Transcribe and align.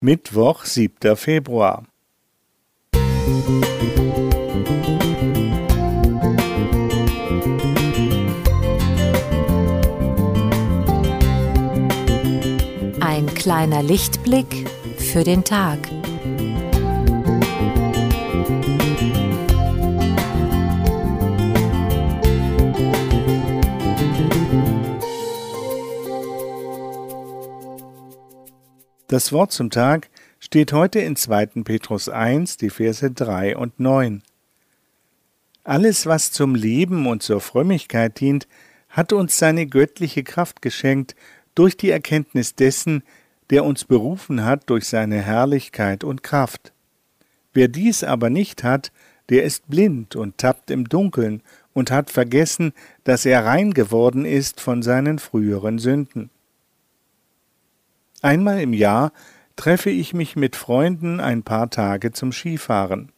Mittwoch, 0.00 0.64
7. 0.64 1.16
Februar. 1.16 1.82
Ein 13.00 13.26
kleiner 13.34 13.82
Lichtblick 13.82 14.68
für 14.98 15.24
den 15.24 15.42
Tag. 15.42 15.80
Das 29.18 29.32
Wort 29.32 29.50
zum 29.50 29.70
Tag 29.70 30.10
steht 30.38 30.72
heute 30.72 31.00
in 31.00 31.16
2. 31.16 31.46
Petrus 31.64 32.08
1, 32.08 32.56
die 32.56 32.70
Verse 32.70 33.10
3 33.10 33.56
und 33.56 33.80
9. 33.80 34.22
Alles, 35.64 36.06
was 36.06 36.30
zum 36.30 36.54
Leben 36.54 37.04
und 37.08 37.24
zur 37.24 37.40
Frömmigkeit 37.40 38.20
dient, 38.20 38.46
hat 38.88 39.12
uns 39.12 39.36
seine 39.36 39.66
göttliche 39.66 40.22
Kraft 40.22 40.62
geschenkt 40.62 41.16
durch 41.56 41.76
die 41.76 41.90
Erkenntnis 41.90 42.54
dessen, 42.54 43.02
der 43.50 43.64
uns 43.64 43.84
berufen 43.86 44.44
hat 44.44 44.70
durch 44.70 44.86
seine 44.86 45.20
Herrlichkeit 45.20 46.04
und 46.04 46.22
Kraft. 46.22 46.72
Wer 47.52 47.66
dies 47.66 48.04
aber 48.04 48.30
nicht 48.30 48.62
hat, 48.62 48.92
der 49.30 49.42
ist 49.42 49.68
blind 49.68 50.14
und 50.14 50.38
tappt 50.38 50.70
im 50.70 50.88
Dunkeln 50.88 51.42
und 51.72 51.90
hat 51.90 52.10
vergessen, 52.10 52.72
dass 53.02 53.26
er 53.26 53.44
rein 53.44 53.74
geworden 53.74 54.24
ist 54.24 54.60
von 54.60 54.80
seinen 54.84 55.18
früheren 55.18 55.80
Sünden. 55.80 56.30
Einmal 58.20 58.60
im 58.60 58.72
Jahr 58.72 59.12
treffe 59.54 59.90
ich 59.90 60.12
mich 60.12 60.34
mit 60.34 60.56
Freunden 60.56 61.20
ein 61.20 61.42
paar 61.42 61.70
Tage 61.70 62.12
zum 62.12 62.32
Skifahren. 62.32 63.12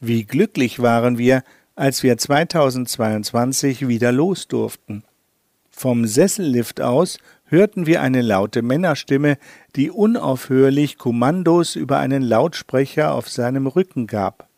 Wie 0.00 0.24
glücklich 0.24 0.80
waren 0.80 1.16
wir, 1.16 1.42
als 1.74 2.02
wir 2.02 2.18
2022 2.18 3.88
wieder 3.88 4.12
los 4.12 4.48
durften. 4.48 5.04
Vom 5.70 6.06
Sessellift 6.06 6.80
aus 6.82 7.18
hörten 7.46 7.86
wir 7.86 8.02
eine 8.02 8.20
laute 8.20 8.62
Männerstimme, 8.62 9.38
die 9.74 9.90
unaufhörlich 9.90 10.98
Kommandos 10.98 11.76
über 11.76 11.98
einen 11.98 12.22
Lautsprecher 12.22 13.14
auf 13.14 13.30
seinem 13.30 13.66
Rücken 13.66 14.06
gab. 14.06 14.48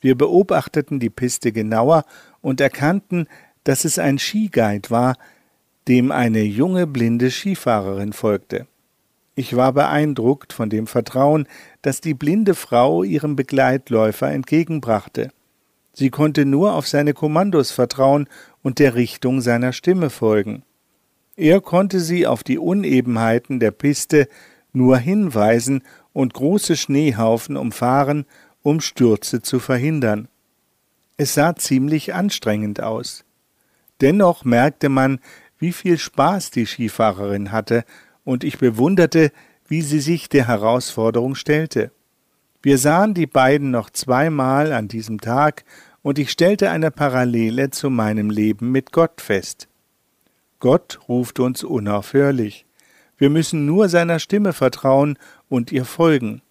Wir 0.00 0.16
beobachteten 0.16 1.00
die 1.00 1.10
Piste 1.10 1.52
genauer 1.52 2.04
und 2.40 2.60
erkannten, 2.60 3.28
dass 3.64 3.84
es 3.84 3.98
ein 3.98 4.18
Skiguide 4.18 4.90
war, 4.90 5.14
dem 5.86 6.10
eine 6.12 6.42
junge 6.42 6.86
blinde 6.86 7.30
Skifahrerin 7.30 8.12
folgte. 8.12 8.66
Ich 9.38 9.54
war 9.54 9.72
beeindruckt 9.72 10.52
von 10.52 10.68
dem 10.68 10.88
Vertrauen, 10.88 11.46
das 11.80 12.00
die 12.00 12.14
blinde 12.14 12.56
Frau 12.56 13.04
ihrem 13.04 13.36
Begleitläufer 13.36 14.32
entgegenbrachte. 14.32 15.30
Sie 15.92 16.10
konnte 16.10 16.44
nur 16.44 16.74
auf 16.74 16.88
seine 16.88 17.14
Kommandos 17.14 17.70
vertrauen 17.70 18.28
und 18.64 18.80
der 18.80 18.96
Richtung 18.96 19.40
seiner 19.40 19.72
Stimme 19.72 20.10
folgen. 20.10 20.64
Er 21.36 21.60
konnte 21.60 22.00
sie 22.00 22.26
auf 22.26 22.42
die 22.42 22.58
Unebenheiten 22.58 23.60
der 23.60 23.70
Piste 23.70 24.26
nur 24.72 24.98
hinweisen 24.98 25.84
und 26.12 26.34
große 26.34 26.76
Schneehaufen 26.76 27.56
umfahren, 27.56 28.26
um 28.62 28.80
Stürze 28.80 29.40
zu 29.40 29.60
verhindern. 29.60 30.26
Es 31.16 31.34
sah 31.34 31.54
ziemlich 31.54 32.12
anstrengend 32.12 32.82
aus. 32.82 33.24
Dennoch 34.00 34.44
merkte 34.44 34.88
man, 34.88 35.20
wie 35.60 35.72
viel 35.72 35.96
Spaß 35.96 36.50
die 36.50 36.66
Skifahrerin 36.66 37.52
hatte 37.52 37.84
und 38.28 38.44
ich 38.44 38.58
bewunderte, 38.58 39.32
wie 39.68 39.80
sie 39.80 40.00
sich 40.00 40.28
der 40.28 40.48
Herausforderung 40.48 41.34
stellte. 41.34 41.92
Wir 42.60 42.76
sahen 42.76 43.14
die 43.14 43.26
beiden 43.26 43.70
noch 43.70 43.88
zweimal 43.88 44.74
an 44.74 44.86
diesem 44.86 45.18
Tag, 45.18 45.64
und 46.02 46.18
ich 46.18 46.30
stellte 46.30 46.68
eine 46.68 46.90
Parallele 46.90 47.70
zu 47.70 47.88
meinem 47.88 48.28
Leben 48.28 48.70
mit 48.70 48.92
Gott 48.92 49.22
fest. 49.22 49.66
Gott 50.60 51.00
ruft 51.08 51.40
uns 51.40 51.64
unaufhörlich. 51.64 52.66
Wir 53.16 53.30
müssen 53.30 53.64
nur 53.64 53.88
seiner 53.88 54.18
Stimme 54.18 54.52
vertrauen 54.52 55.16
und 55.48 55.72
ihr 55.72 55.86
folgen. 55.86 56.42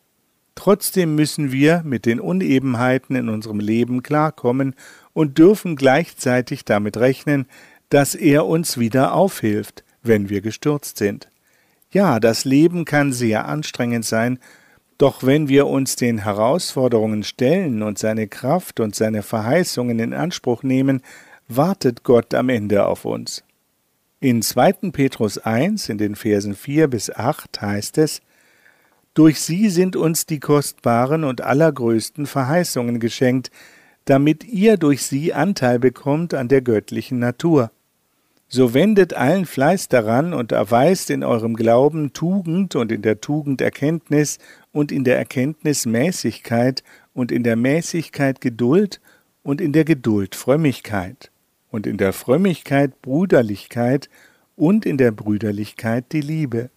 Trotzdem 0.56 1.14
müssen 1.14 1.52
wir 1.52 1.84
mit 1.86 2.08
den 2.08 2.20
Unebenheiten 2.20 3.16
in 3.16 3.30
unserem 3.30 3.60
Leben 3.60 4.02
klarkommen 4.02 4.74
und 5.14 5.38
dürfen 5.38 5.76
gleichzeitig 5.76 6.66
damit 6.66 6.98
rechnen, 6.98 7.46
dass 7.90 8.16
er 8.16 8.48
uns 8.48 8.80
wieder 8.80 9.14
aufhilft, 9.14 9.84
wenn 10.02 10.30
wir 10.30 10.42
gestürzt 10.42 10.98
sind. 10.98 11.30
Ja, 11.92 12.20
das 12.20 12.44
Leben 12.44 12.86
kann 12.86 13.14
sehr 13.14 13.48
anstrengend 13.48 14.06
sein, 14.06 14.40
doch 14.98 15.24
wenn 15.24 15.48
wir 15.48 15.68
uns 15.68 15.96
den 15.96 16.18
Herausforderungen 16.20 17.24
stellen 17.24 17.84
und 17.84 18.00
seine 18.00 18.28
Kraft 18.28 18.80
und 18.80 18.96
seine 18.96 19.22
Verheißungen 19.22 20.00
in 20.00 20.14
Anspruch 20.14 20.64
nehmen, 20.64 21.02
wartet 21.48 22.04
Gott 22.04 22.34
am 22.34 22.50
Ende 22.50 22.86
auf 22.86 23.06
uns. 23.06 23.44
In 24.20 24.42
2. 24.42 24.92
Petrus 24.92 25.38
1 25.38 25.90
in 25.90 26.00
den 26.00 26.16
Versen 26.16 26.56
4 26.56 26.88
bis 26.88 27.12
8 27.12 27.62
heißt 27.62 28.00
es, 28.00 28.22
Durch 29.14 29.40
sie 29.40 29.70
sind 29.70 29.96
uns 29.96 30.26
die 30.26 30.40
kostbaren 30.40 31.24
und 31.24 31.42
allergrößten 31.42 32.26
Verheißungen 32.26 33.00
geschenkt, 33.00 33.52
damit 34.06 34.44
ihr 34.44 34.78
durch 34.78 35.04
sie 35.04 35.34
Anteil 35.34 35.78
bekommt 35.80 36.34
an 36.34 36.48
der 36.48 36.62
göttlichen 36.62 37.20
Natur. 37.20 37.72
So 38.50 38.74
wendet 38.74 39.14
allen 39.14 39.46
Fleiß 39.46 39.90
daran 39.90 40.34
und 40.34 40.54
erweist 40.54 41.10
in 41.10 41.24
eurem 41.24 41.56
Glauben 41.56 42.14
Tugend 42.14 42.76
und 42.76 42.94
in 42.94 43.02
der 43.02 43.20
Tugend 43.20 43.60
Erkenntnis 43.60 44.40
und 44.72 44.94
in 44.94 45.04
der 45.04 45.18
Erkenntnis 45.18 45.86
Mäßigkeit 45.86 46.82
und 47.14 47.34
in 47.34 47.44
der 47.44 47.58
Mäßigkeit 47.58 48.40
Geduld 48.40 49.02
und 49.44 49.60
in 49.60 49.74
der 49.74 49.84
Geduld 49.84 50.34
Frömmigkeit 50.34 51.30
und 51.72 51.86
in 51.86 51.98
der 51.98 52.14
Frömmigkeit 52.14 53.02
Brüderlichkeit 53.02 54.10
und 54.56 54.86
in 54.86 54.98
der 54.98 55.12
Brüderlichkeit 55.12 56.06
die 56.14 56.22
Liebe. 56.22 56.70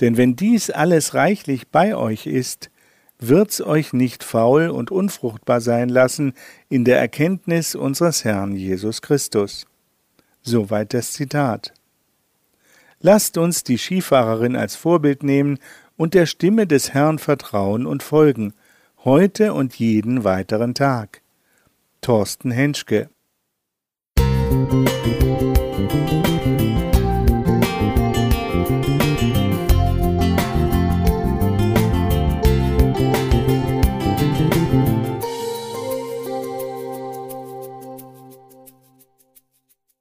Denn 0.00 0.18
wenn 0.18 0.36
dies 0.36 0.68
alles 0.68 1.14
reichlich 1.14 1.68
bei 1.68 1.96
euch 1.96 2.26
ist, 2.26 2.70
wird's 3.18 3.62
euch 3.62 3.94
nicht 3.94 4.22
faul 4.22 4.68
und 4.68 4.90
unfruchtbar 4.90 5.62
sein 5.62 5.88
lassen 5.88 6.34
in 6.68 6.84
der 6.84 6.98
Erkenntnis 6.98 7.74
unseres 7.74 8.26
Herrn 8.26 8.54
Jesus 8.54 9.00
Christus. 9.00 9.66
Soweit 10.48 10.94
das 10.94 11.12
Zitat. 11.12 11.74
Lasst 13.00 13.36
uns 13.36 13.64
die 13.64 13.78
Skifahrerin 13.78 14.54
als 14.54 14.76
Vorbild 14.76 15.24
nehmen 15.24 15.58
und 15.96 16.14
der 16.14 16.26
Stimme 16.26 16.68
des 16.68 16.94
Herrn 16.94 17.18
vertrauen 17.18 17.84
und 17.84 18.04
folgen, 18.04 18.54
heute 19.04 19.54
und 19.54 19.74
jeden 19.74 20.22
weiteren 20.22 20.72
Tag. 20.74 21.22
Thorsten 22.00 22.52
Henschke 22.52 23.10